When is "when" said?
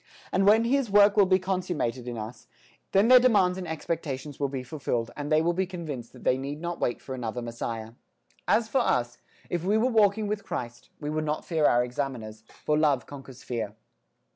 0.47-0.63